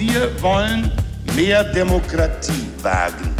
[0.00, 0.90] Wir wollen
[1.36, 3.36] mehr Demokratie wagen.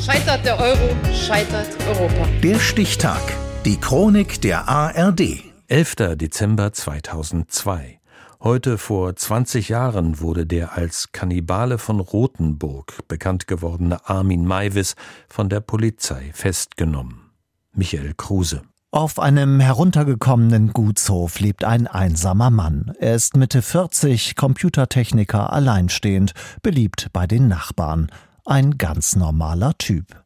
[0.00, 2.28] Scheitert der Euro, scheitert Europa.
[2.40, 3.20] Der Stichtag.
[3.64, 5.42] Die Chronik der ARD.
[5.66, 5.96] 11.
[6.14, 7.98] Dezember 2002.
[8.40, 14.94] Heute vor 20 Jahren wurde der als Kannibale von Rothenburg bekannt gewordene Armin Maivis
[15.28, 17.32] von der Polizei festgenommen.
[17.72, 18.62] Michael Kruse.
[18.92, 22.92] Auf einem heruntergekommenen Gutshof lebt ein einsamer Mann.
[22.98, 28.08] Er ist Mitte 40, Computertechniker, alleinstehend, beliebt bei den Nachbarn.
[28.44, 30.24] Ein ganz normaler Typ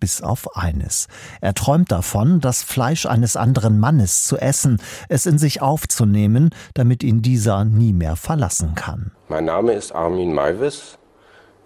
[0.00, 1.06] bis auf eines.
[1.40, 7.04] Er träumt davon, das Fleisch eines anderen Mannes zu essen, es in sich aufzunehmen, damit
[7.04, 9.12] ihn dieser nie mehr verlassen kann.
[9.28, 10.96] Mein Name ist Armin Maivis.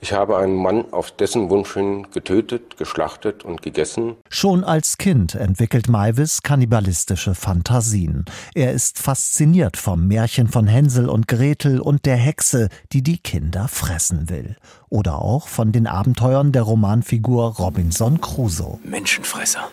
[0.04, 4.16] Ich habe einen Mann auf dessen Wunsch hin getötet, geschlachtet und gegessen.
[4.28, 8.27] Schon als Kind entwickelt Maivis kannibalistische Fantasien.
[8.54, 13.66] Er ist fasziniert vom Märchen von Hänsel und Gretel und der Hexe, die die Kinder
[13.66, 14.56] fressen will.
[14.91, 18.80] Oder auch von den Abenteuern der Romanfigur Robinson Crusoe.
[18.84, 19.70] Menschenfresser.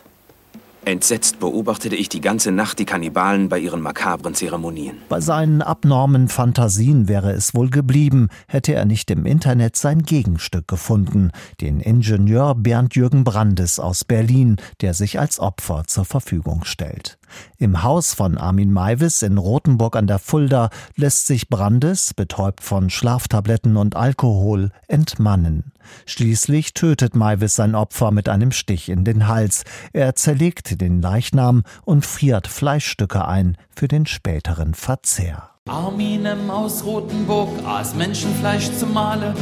[0.84, 4.98] Entsetzt beobachtete ich die ganze Nacht die Kannibalen bei ihren makabren Zeremonien.
[5.10, 10.68] Bei seinen abnormen Fantasien wäre es wohl geblieben, hätte er nicht im Internet sein Gegenstück
[10.68, 11.30] gefunden,
[11.62, 17.20] den Ingenieur Bernd Jürgen Brandes aus Berlin, der sich als Opfer zur Verfügung stellt.
[17.59, 22.90] Im Haus von Armin Maivis in Rothenburg an der Fulda lässt sich Brandes, betäubt von
[22.90, 25.71] Schlaftabletten und Alkohol, entmannen.
[26.06, 29.64] Schließlich tötet Maivis sein Opfer mit einem Stich in den Hals.
[29.94, 35.50] Er zerlegt den Leichnam und friert Fleischstücke ein für den späteren Verzehr.
[35.70, 39.36] Armin aus Rothenburg aß Menschenfleisch zum Male.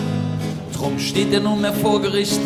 [0.73, 2.39] Drum steht er nunmehr vor Gericht.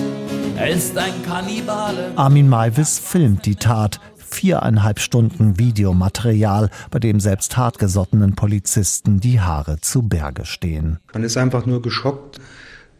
[0.55, 2.14] Er ist ein Kannibale.
[2.16, 9.80] Armin Maivis filmt die Tat, viereinhalb Stunden Videomaterial, bei dem selbst hartgesottenen Polizisten die Haare
[9.80, 10.99] zu Berge stehen.
[11.14, 12.39] Man ist einfach nur geschockt,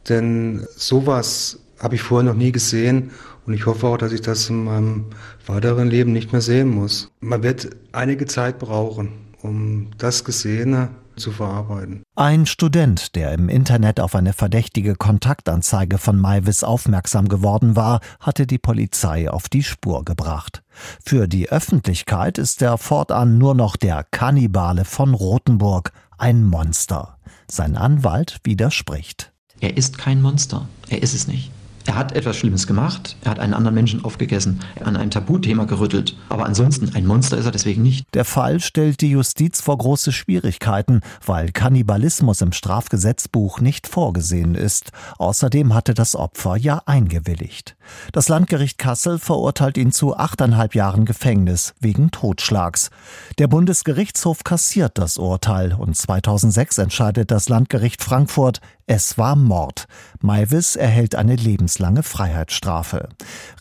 [0.10, 3.12] denn sowas habe ich vorher noch nie gesehen
[3.46, 5.06] und ich hoffe auch, dass ich das in meinem
[5.46, 7.10] weiteren Leben nicht mehr sehen muss.
[7.20, 9.10] Man wird einige Zeit brauchen,
[9.42, 12.04] um das Gesehene zu verarbeiten.
[12.16, 18.48] Ein Student, der im Internet auf eine verdächtige Kontaktanzeige von Maivis aufmerksam geworden war, hatte
[18.48, 20.64] die Polizei auf die Spur gebracht.
[21.04, 27.18] Für die Öffentlichkeit ist er fortan nur noch der Kannibale von Rothenburg, ein Monster.
[27.48, 29.33] Sein Anwalt widerspricht.
[29.60, 30.68] Er ist kein Monster.
[30.90, 31.52] Er ist es nicht.
[31.86, 36.16] Er hat etwas Schlimmes gemacht, er hat einen anderen Menschen aufgegessen, an einem Tabuthema gerüttelt,
[36.30, 38.06] aber ansonsten ein Monster ist er deswegen nicht.
[38.14, 44.92] Der Fall stellt die Justiz vor große Schwierigkeiten, weil Kannibalismus im Strafgesetzbuch nicht vorgesehen ist.
[45.18, 47.76] Außerdem hatte das Opfer ja eingewilligt.
[48.14, 52.92] Das Landgericht Kassel verurteilt ihn zu achteinhalb Jahren Gefängnis wegen Totschlags.
[53.40, 59.86] Der Bundesgerichtshof kassiert das Urteil und 2006 entscheidet das Landgericht Frankfurt, es war Mord.
[60.22, 63.10] Maivis erhält eine lebenslange Freiheitsstrafe.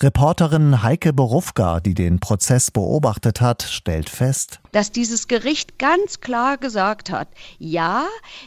[0.01, 6.59] Reporterin Heike Berufka, die den Prozess beobachtet hat, stellt fest, dass dieses Gericht ganz klar
[6.59, 7.29] gesagt hat,
[7.59, 8.07] ja,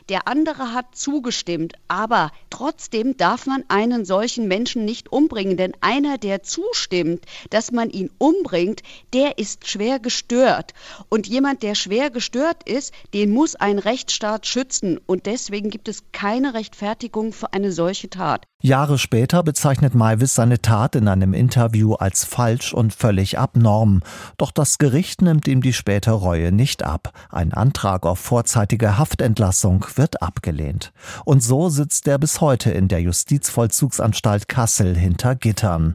[0.10, 6.18] der andere hat zugestimmt, aber trotzdem darf man einen solchen Menschen nicht umbringen, denn einer,
[6.18, 8.82] der zustimmt, dass man ihn umbringt,
[9.14, 10.74] der ist schwer gestört.
[11.10, 15.00] Und jemand, der schwer gestört ist, den muss ein Rechtsstaat schützen.
[15.06, 18.46] Und deswegen gibt es keine Rechtfertigung für eine solche Tat.
[18.62, 24.02] Jahre später bezeichnet Maivis seine Tat in einem Interview als falsch und völlig abnorm.
[24.38, 27.14] Doch das Gericht nimmt ihm die späte Reue nicht ab.
[27.30, 30.92] Ein Antrag auf vorzeitige Haftentlassung wird abgelehnt.
[31.24, 35.94] Und so sitzt er bis heute in der Justizvollzugsanstalt Kassel hinter Gittern.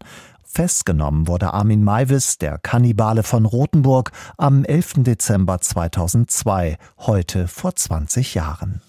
[0.53, 5.05] Festgenommen wurde Armin Maivis, der Kannibale von Rothenburg, am 11.
[5.05, 8.81] Dezember 2002, heute vor 20 Jahren.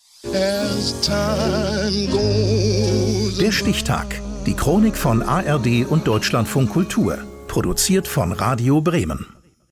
[3.40, 4.22] Der Stichtag.
[4.48, 7.20] Die Chronik von ARD und Deutschlandfunk Kultur.
[7.48, 9.41] Produziert von Radio Bremen.